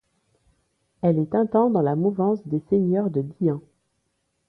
Elle 1.03 1.19
est 1.19 1.35
un 1.35 1.45
temps 1.45 1.69
dans 1.69 1.83
la 1.83 1.95
mouvance 1.95 2.39
des 2.47 2.63
seigneurs 2.71 3.11
de 3.11 3.21
Diant. 3.39 3.61